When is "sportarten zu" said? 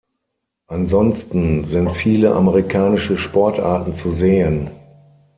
3.17-4.11